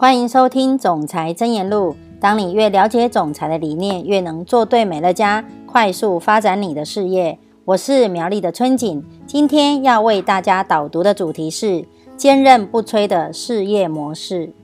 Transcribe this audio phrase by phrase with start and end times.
[0.00, 1.92] 欢迎收听《总裁真言录》。
[2.18, 7.38] 当你越了解总裁的理念，越能做对美乐家，快速发展你的事业。
[7.66, 11.84] 我是苗栗的春景，今天要为大家导读的主题是
[12.16, 14.54] 坚韧不摧的事业模式。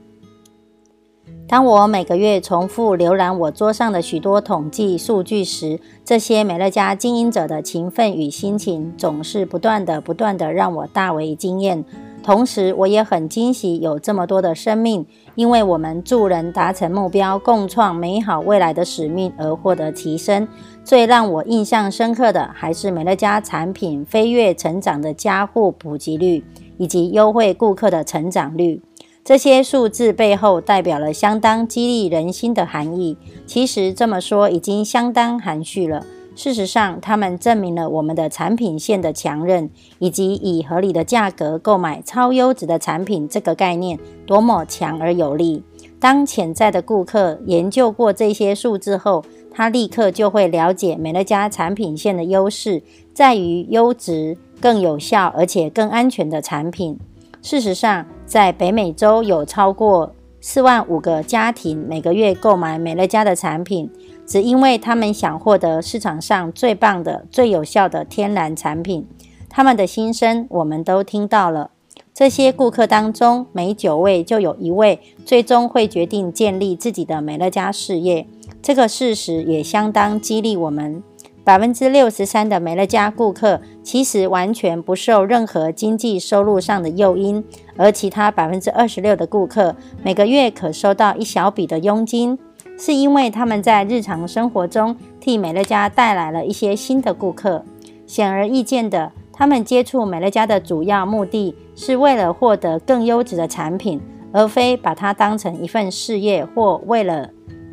[1.47, 11.85] 当我每个月重复浏览我桌上的许多统计数据时，这些美乐家经营者的勤奋与心情总是不断的、不断的让我大为惊艳。
[12.27, 20.45] 同时，我也很惊喜有这么多的生命，因为我们助人达成目标、共创美好未来的使命而获得提升。
[20.83, 26.43] 最让我印象深刻的，还是美乐家产品飞跃成长的加户普及率，
[26.77, 28.81] 以及优惠顾客的成长率。
[29.23, 33.15] 这些数字背后代表了相当激励人心的含义。
[33.45, 36.05] 其实这么说已经相当含蓄了。
[36.37, 45.63] 事实上，他们证明了我们的产品线的强韧，以及以合理的价格购买超优质的产品这个概念多么强而有力。
[45.99, 52.83] 当潜在的顾客研究过这些数字后，他立刻就会了解美乐家产品线的优势
[53.15, 56.99] 在于优质、更有效而且更安全的产品。
[57.41, 63.89] 事实上，在北美洲有超过四万五个家庭每个月购买美乐家的产品。
[64.25, 69.07] 只因为他们想获得市场上最棒的、最有效的天然产品，
[69.49, 71.71] 他们的心声我们都听到了。
[72.13, 78.27] 这些顾客当中，每九位就有一位最终会决定建立自己的美乐家事业。
[78.61, 81.01] 这个事实也相当激励我们。
[81.47, 87.41] 百分之六十三的美乐家顾客其实完全不受任何经济收入上的诱因，
[87.77, 92.37] 而其他百分之二十六的顾客每个月可收到一小笔的佣金。
[92.77, 97.63] 是因为他们在日常生活中替美乐家带来了一些新的顾客。
[98.05, 104.01] 显而易见的，他们接触美乐家的主要目的是为了获得更优质的产品，
[104.33, 107.29] 而非把它当成一份事业或为了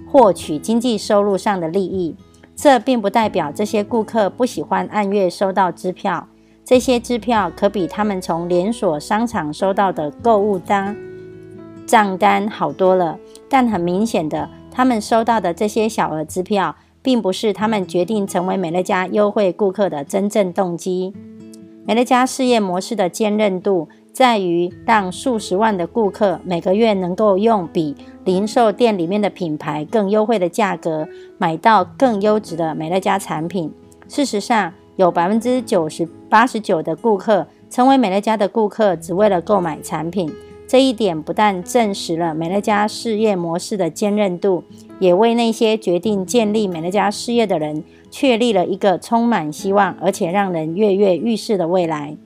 [0.07, 2.15] 获取经济收入上的利益。
[2.57, 6.29] 这并不代表这些顾客不喜欢按月收到支票。
[6.65, 10.97] 这些支票可比他们从连锁商场收到的购物单
[11.87, 13.19] 账单好多了。
[13.49, 14.49] 但很明显的。
[14.77, 21.15] 他们收到的这些小额支票，并不是他们决定成为美乐家优惠顾客的真正动机。
[21.87, 33.73] 美乐家事业模式的坚韧度，在于让数十万的顾客每个月能够用比零售店里面的品牌更优惠的价格，买到更优质的美乐家产品。
[34.07, 40.33] 事实上，有百分之九十八十九的顾客成为美乐家的顾客，只为了购买产品。
[40.69, 44.63] 这一点不但证实了美乐家事业模式的坚韧度，
[45.01, 47.83] 也为那些决定建立美乐家事业的人
[48.13, 52.17] 确立了一个充满希望而且让人跃跃欲试的未来。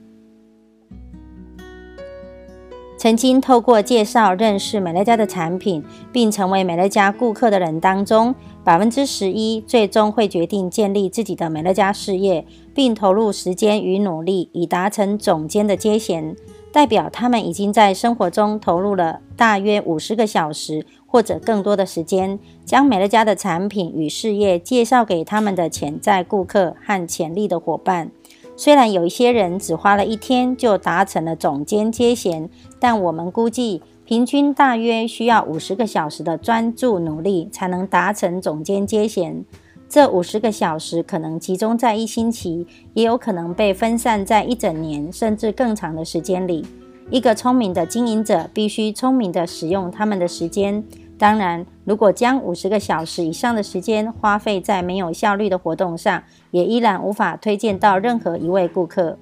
[2.99, 12.45] 曾经透过介绍认识美乐家的产品，并成为美乐家顾客的人当中，百分之十一最终会决定建立自己的美乐家事业，
[12.75, 16.35] 并投入时间与努力以达成总监的阶衔。
[16.73, 28.11] 代表他们已经在生活中投入了大约五十个小时或者更多的时间，将美乐家的产品与事业介绍给他们的潜在顾客和潜力的伙伴。
[28.59, 39.45] 虽然有一些人只花了一天就达成了总监阶衔，但我们估计平均大约需要五十个小时的专注努力才能达成总监阶衔。
[39.87, 46.65] 这五十个小时可能集中在一星期，也有可能被分散在一整年甚至更长的时间里。
[47.09, 50.83] 一个聪明的经营者必须聪明地使用他们的时间。
[51.19, 59.17] 当然，如果将五十个小时以上的时间花费在没有效率的活动上，也依然无法推荐到任何一位顾客。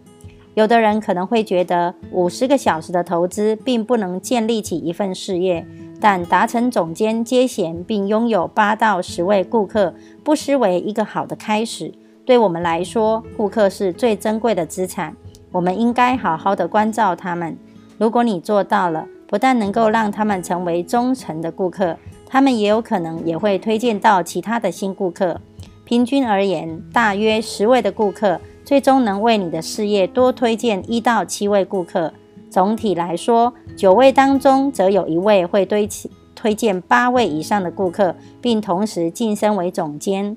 [0.53, 5.65] 有的人可能会觉得，五十个小时的投资并不能建立起一份事业。
[5.99, 11.91] 但达成总监接衔并拥有八到十位顾客，不失为一个好的开始。
[12.23, 15.15] 对我们来说，顾客是最珍贵的资产，
[15.51, 17.57] 我们应该好好的关照他们。
[17.97, 25.39] 如果你做到了，不但能够让他们成为忠诚的顾客，他们也有可能也会推荐到其他的新顾客。
[25.83, 32.13] 平均而言，大约十位的顾客最终能为你的事业多推荐一到七位顾客。
[32.49, 35.87] 总体来说，九位当中则有一位会推
[36.33, 40.35] 推荐八位以上的顾客，并同时晋升为总监。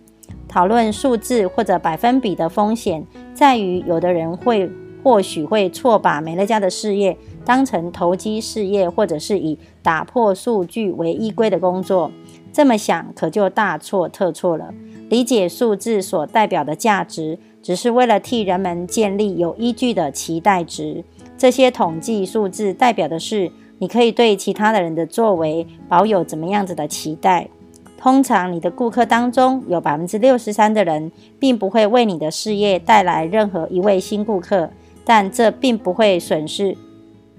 [0.49, 3.05] 讨论数字或者百分比的风险，
[3.35, 4.71] 在于有的人会
[5.03, 12.11] 或许会错把美乐家的事业当成投机事业，或者是以打破数据为依归的工作。
[12.53, 14.75] 这么想可就大错特错了。
[15.09, 21.05] 理解数字所代表的价值，只是为了替人们建立有依据的期待值。
[21.37, 27.49] 这些统计数字代表的是你可以对其他的人的作为保有怎么样子的期待？
[27.97, 34.71] 通常，你的顾客当中有百分之六十三的人，并不会为你的事业带来任何一位新顾客，
[35.05, 36.77] 但这并不会损失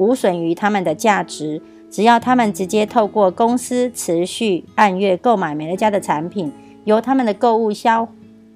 [0.02, 1.62] 无损于他们的价值。
[1.90, 6.52] 只要他们直接透过公司持续按月购买美乐家的产品，
[6.86, 8.08] 由他们的购物消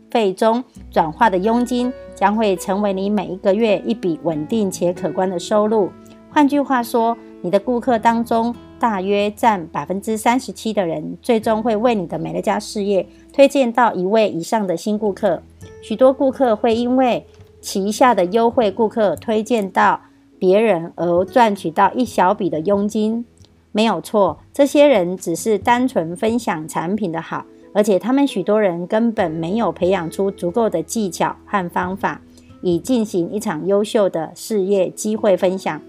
[0.10, 5.90] 费中转化的佣金，将会成为你每一个月一笔稳定且可观的收入。
[6.32, 8.56] 换句话说，你的顾客当中。
[8.78, 15.42] 大约占百分之三十七的人，最终会为你的美乐家事业推荐到一位以上的新顾客。
[15.82, 17.26] 许多顾客会因为
[17.62, 20.02] 旗下的优惠顾客推荐到
[20.46, 23.26] 别人而赚取到一小笔的佣金。
[23.72, 27.44] 没有错，这些人只是单纯分享产品的好，
[27.74, 32.22] 而且他们许多人根本没有培养出足够的技巧和方法，
[32.62, 35.82] 以进行一场优秀的事业机会分享。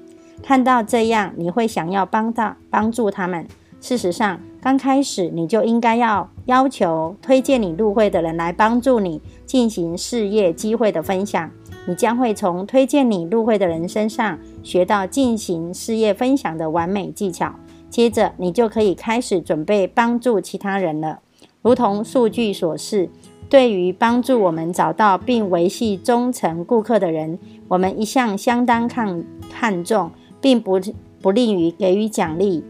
[0.42, 3.46] 看到这样，你会想要帮到帮助他们。
[3.78, 11.50] 事实上，刚开始你就应该要要求推荐你入会的人来帮助你进行事业机会的分享。
[11.86, 17.54] 你将会从推荐你入会的人身上学到进行事业分享的完美技巧。
[17.88, 21.20] 接着，你就可以开始准备帮助其他人了。
[21.62, 23.08] 如同数据所示，
[23.48, 27.38] 对于帮助我们找到并维系忠诚顾客的人，
[27.68, 30.10] 我们一向相当看看重。
[30.38, 30.78] 并不
[31.20, 32.62] 不利于给予奖励。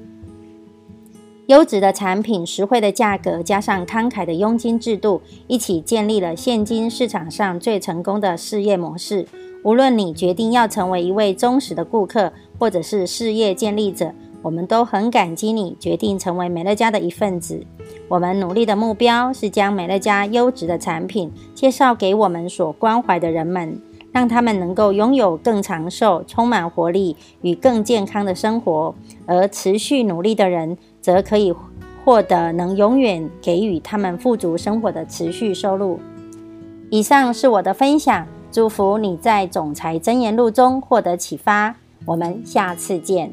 [1.47, 9.25] 优质的产品、实惠的价格，加上慷慨的佣金制度，一起建立了现今市场上最成功的事业模式。
[9.63, 14.13] 无论你决定要成为一位忠实的顾客，或者是事业建立者，
[14.43, 17.65] 我们都很感激你决定成为美乐家的一份子。
[18.09, 23.81] 我们努力的目标是将美乐家优质的产品介绍给我们所关怀的人们。
[24.13, 28.95] 让他们能够拥有更长寿、充满活力与更健康的生活，
[29.27, 31.55] 而持续努力的人则可以
[32.05, 36.01] 获得能永远给予他们富足生活的持续收入。
[36.91, 41.77] 以上是我的分享祝福你在总裁真言录中获得启发。
[42.05, 43.33] 我们下次见。